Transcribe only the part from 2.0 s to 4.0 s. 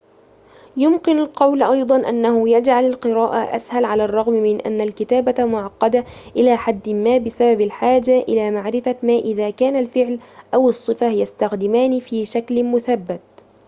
أنه يجعل القراءة أسهل